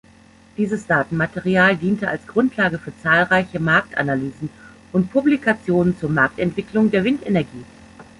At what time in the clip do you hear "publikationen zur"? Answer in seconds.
5.13-6.09